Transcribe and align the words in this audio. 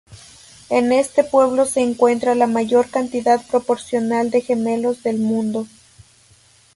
En 0.71 0.91
este 0.93 1.23
pueblo 1.23 1.67
se 1.67 1.81
encuentra 1.81 2.33
la 2.33 2.47
mayor 2.47 2.89
cantidad 2.89 3.39
proporcional 3.45 4.31
de 4.31 4.41
gemelos 4.41 5.03
del 5.03 5.19
mundo. 5.19 5.67